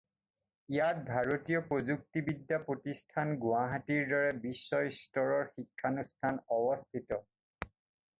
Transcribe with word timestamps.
ইয়াত 0.75 1.01
ভাৰতীয় 1.07 1.59
প্ৰযুক্তিবিদ্যা 1.65 2.57
প্ৰতিষ্ঠান 2.69 3.33
গুৱাহাটীৰ 3.43 4.09
দৰে 4.13 4.31
বিশ্বস্তৰৰ 4.47 5.45
শিক্ষানুষ্ঠান 5.51 6.41
অৱস্থিত। 6.57 7.21